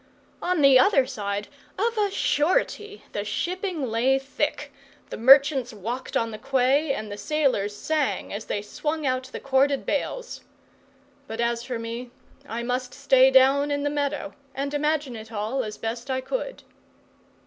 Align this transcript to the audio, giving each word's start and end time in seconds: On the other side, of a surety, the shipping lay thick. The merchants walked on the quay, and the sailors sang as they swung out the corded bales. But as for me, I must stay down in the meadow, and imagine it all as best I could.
On 0.41 0.63
the 0.63 0.79
other 0.79 1.05
side, 1.05 1.47
of 1.77 1.95
a 1.95 2.09
surety, 2.09 3.03
the 3.11 3.23
shipping 3.23 3.85
lay 3.87 4.17
thick. 4.17 4.73
The 5.11 5.17
merchants 5.17 5.73
walked 5.73 6.17
on 6.17 6.31
the 6.31 6.39
quay, 6.39 6.91
and 6.91 7.11
the 7.11 7.19
sailors 7.19 7.75
sang 7.75 8.33
as 8.33 8.45
they 8.45 8.63
swung 8.63 9.05
out 9.05 9.25
the 9.25 9.39
corded 9.39 9.85
bales. 9.85 10.41
But 11.27 11.39
as 11.39 11.61
for 11.61 11.77
me, 11.77 12.09
I 12.49 12.63
must 12.63 12.95
stay 12.95 13.29
down 13.29 13.69
in 13.69 13.83
the 13.83 13.91
meadow, 13.91 14.33
and 14.55 14.73
imagine 14.73 15.15
it 15.15 15.31
all 15.31 15.63
as 15.63 15.77
best 15.77 16.09
I 16.09 16.19
could. 16.19 16.63